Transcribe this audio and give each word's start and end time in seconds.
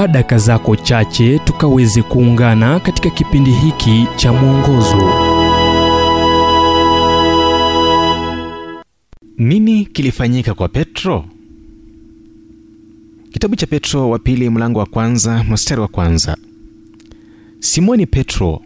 chukua 0.00 0.12
daka 0.12 0.38
zako 0.38 0.76
chache 0.76 1.38
tukaweze 1.38 2.02
kuungana 2.02 2.80
katika 2.80 3.10
kipindi 3.10 3.50
hiki 3.50 4.06
cha 4.16 4.32
mwongozo. 4.32 5.12
Nini 9.38 9.84
kilifanyika 9.84 10.54
kwa 10.54 10.68
petro? 10.68 11.24
Kitabu 13.32 13.56
cha 13.56 13.66
petro 13.66 14.10
wa 14.10 14.18
pili 14.18 14.50
mlango 14.50 14.78
wa 14.78 14.86
kwanza 14.86 15.44
mstari 15.44 15.80
wa 15.80 15.88
kwanza. 15.88 16.36
Simoni 17.58 18.06
petro 18.06 18.60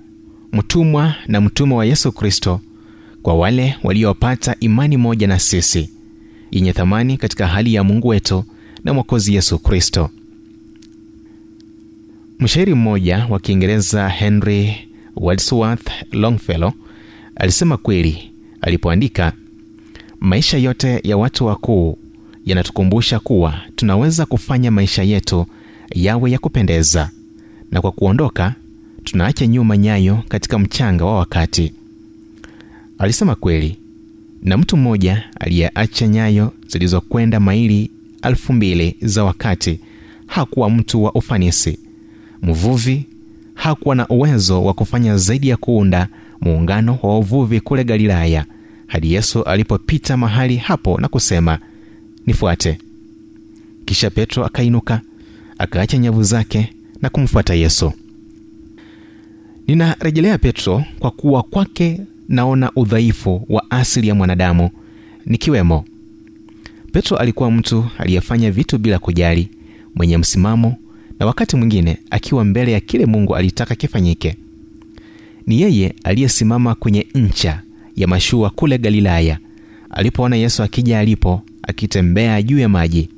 mtumwa 0.53 1.15
na 1.27 1.41
mtumwa 1.41 1.79
wa 1.79 1.85
yesu 1.87 2.13
kristo 2.13 2.61
kwa 3.23 3.35
wale 3.35 3.77
waliopata 3.83 4.57
imani 4.61 4.97
moja 4.97 5.27
na 5.27 5.39
sisi 5.39 5.91
yenye 6.51 6.73
thamani 6.73 7.17
katika 7.17 7.47
hali 7.47 7.75
ya 7.75 7.85
mungu 7.85 8.09
wetu 8.09 8.45
na 8.85 8.95
mwokozi 8.95 9.35
yesu 9.35 9.59
kristo 9.59 10.11
mshairi 12.39 12.75
mmoja 12.75 13.27
wa 13.31 13.41
kiingereza 13.41 14.09
henry 14.09 14.77
wadsworth 15.17 15.89
longfellow 16.13 16.73
alisema 17.37 17.77
kweli 17.77 18.31
alipoandika 18.61 19.33
maisha 20.21 20.59
yote 20.59 21.01
ya 21.05 21.17
watu 21.17 21.47
wakuu 21.47 21.99
yanatukumbusha 22.47 23.21
kuwa 23.21 23.61
tunaweza 23.77 24.27
kufanya 24.27 24.71
maisha 24.71 25.03
yetu 25.03 25.47
yawe 25.95 26.31
ya 26.31 26.39
kupendeza 26.39 27.11
na 27.71 27.81
kwa 27.81 27.93
kuondoka 27.93 28.55
tunaacha 29.05 29.47
nyuma 29.47 29.77
nyayo 29.77 30.23
katika 30.29 30.59
mchanga 30.59 31.05
wa 31.05 31.19
wakati. 31.19 31.73
Alisema 32.99 33.35
kweli 33.35 33.79
na 34.43 34.57
mtu 34.59 34.77
mmoja 34.77 35.25
aliyeacha 35.41 36.07
nyayo 36.09 36.53
zilizokwenda 36.69 37.41
maili 37.41 37.91
elfu 38.23 38.53
mbili 38.53 38.97
za 39.03 39.25
wakati 39.25 39.81
hakuwa 40.27 40.71
mtu 40.71 41.05
wa 41.05 41.13
ufanisi 41.13 41.79
mvuvi 42.45 43.07
hakuwa 43.55 43.95
na 43.95 44.09
uwezo 44.09 44.65
wa 44.65 44.75
kufanya 44.75 45.17
zaidi 45.17 45.49
ya 45.49 45.57
kuunda 45.57 46.09
muungano 46.41 46.99
wa 47.03 47.15
wavuvi 47.15 47.61
kule 47.61 47.85
galilaya 47.85 48.45
hadi 48.87 49.13
yesu 49.13 49.43
alipopita 49.43 50.17
mahali 50.17 50.57
hapo 50.57 51.01
na 51.01 51.09
kusema 51.09 51.59
nifuate. 52.27 52.79
Kisha 53.85 54.11
petro 54.11 54.45
akainuka 54.45 55.01
akaacha 55.59 55.99
nyavu 55.99 56.23
zake 56.23 56.73
na 57.03 57.11
kumfuata 57.11 57.55
yesu. 57.55 57.93
Ninarejelea 59.67 60.39
petro 60.39 60.85
kwa 60.99 61.11
kuwa 61.11 61.43
kwake 61.43 62.01
naona 62.29 62.71
udhaifu 62.77 63.47
wa 63.49 63.71
asili 63.71 64.09
ya 64.09 64.15
mwanadamu 64.15 64.71
nikiwemo. 65.27 65.85
Petro 66.93 67.17
alikuwa 67.17 67.51
mtu 67.51 67.85
aliyefanya 67.99 68.51
vitu 68.51 68.79
bila 68.79 68.99
kujali 68.99 69.49
mwenye 69.95 70.19
msimamo 70.19 70.77
na 71.25 71.29
wakati 71.29 71.57
mwingine 71.57 71.99
akiwa 72.11 72.45
mbele 72.45 72.73
ya 72.73 72.81
kile 72.81 73.07
mungu 73.07 73.37
alitaka 73.37 73.75
kifanyike. 73.75 74.37
Ni 75.47 75.61
yeye 75.61 75.95
aliyesimama 76.05 76.75
kwenye 76.75 77.07
ncha 77.15 77.61
ya 77.97 78.07
mashua 78.07 78.51
kule 78.51 78.79
galilaya 78.79 79.39
alipoona 79.91 80.37
yesu 80.37 80.63
akija 80.63 80.99
alipo 80.99 81.43
akitembea 81.63 82.43
juu 82.43 82.59
ya 82.59 82.69
maji. 82.69 83.09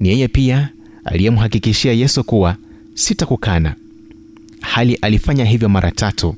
Ni 0.00 0.08
yeye 0.08 0.28
pia 0.28 0.68
aliyemhakikishia 1.04 1.92
yesu 1.92 2.24
kuwa 2.24 2.56
sitakukana. 2.94 3.74
Hali 4.60 4.94
alifanya 4.94 5.44
hivyo 5.44 5.68
mara 5.68 5.90
tatu 5.90 6.34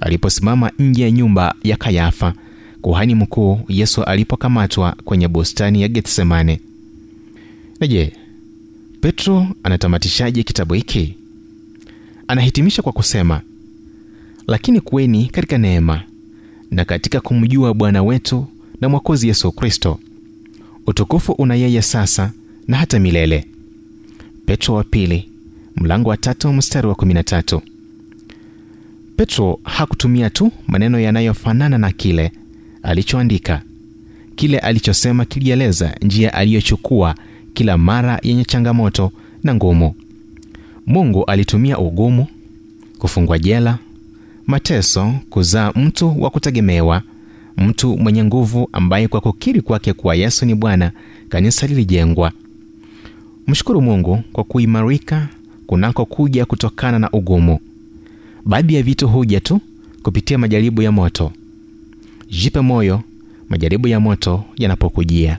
aliposimama 0.00 0.70
nje 0.78 1.02
ya 1.02 1.10
nyumba 1.10 1.54
ya 1.64 1.76
kayafa 1.76 2.34
kuhani 2.82 3.14
mkuu 3.14 3.60
yesu 3.68 4.04
alipokamatwa 4.04 4.96
kwenye 5.04 5.28
bustani 5.28 5.82
ya 5.82 5.88
getsemane. 5.88 6.60
Na 7.80 7.86
je 7.86 8.12
petro 9.00 9.46
anatamatishaje 9.62 10.42
kitabu 10.42 10.74
hiki? 10.74 11.14
Anahitimisha 12.28 12.82
kwa 12.82 12.92
kusema 12.92 13.40
lakini 14.46 14.80
kuweni 14.80 15.26
katika 15.26 15.58
neema 15.58 16.02
na 16.70 16.84
katika 16.84 17.20
kumjua 17.20 17.74
bwana 17.74 18.02
wetu 18.02 18.46
na 18.80 18.88
mwokozi 18.88 19.28
yesu 19.28 19.52
kristo 19.52 19.98
utukufu 20.86 21.32
una 21.32 21.54
yeye 21.54 21.82
sasa 21.82 22.32
na 22.68 22.76
hata 22.76 22.98
milele. 23.00 23.44
Petro 24.46 24.74
wa 24.74 24.84
pili 24.84 25.28
mlango 25.76 26.08
wa 26.10 26.16
tatu 26.16 26.52
mstari 26.52 26.86
wa 26.88 26.94
13 26.94 27.60
petro 29.16 29.60
hakutumia 29.62 30.30
tu 30.30 30.52
maneno 30.66 31.00
yanayofanana 31.00 31.78
na 31.78 31.92
kile 31.92 32.32
alichoandika. 32.82 33.62
Kile 34.36 34.58
alichosema 34.58 35.24
kilieleza 35.24 35.96
njia 36.02 36.34
aliyochukua 36.34 37.14
kila 37.58 37.78
mara 37.78 38.20
yenye 38.22 38.44
changamoto 38.44 39.12
na 39.42 39.54
ngumu. 39.54 39.94
Mungu 40.86 41.24
alitumia 41.24 41.78
ugumu 41.78 42.26
kufungwa 42.98 43.38
jela 43.38 43.78
mateso 44.46 45.14
kuzaa 45.30 45.72
mtu 45.72 46.22
wa 46.22 46.30
kutegemewa 46.30 47.02
mtu 47.56 47.96
mwenye 47.98 48.24
nguvu 48.24 48.68
ambaye 48.72 49.08
kwa 49.08 49.20
kukiri 49.20 49.60
kwake 49.60 49.92
kuwa 49.92 50.14
yesu 50.14 50.46
ni 50.46 50.54
bwana 50.54 50.92
kanisa 51.28 51.66
lilijengwa. 51.66 52.32
Mshukuru 53.46 53.82
mungu 53.82 54.22
kwa 54.32 54.44
kuimarika 54.44 55.28
kunako 55.66 56.04
kuja 56.04 56.46
kutokana 56.46 56.98
na 56.98 57.10
ugumu. 57.10 57.58
Baadhi 58.44 58.74
ya 58.74 58.82
vitu 58.82 59.08
huja 59.08 59.40
tu 59.40 59.60
kupitia 60.02 60.38
majaribu 60.38 60.82
ya 60.82 60.92
moto. 60.92 61.32
Jipe 62.30 62.60
moyo 62.60 63.00
majaribu 63.48 63.88
ya 63.88 64.00
moto 64.00 64.44
yanapokujia 64.56 65.38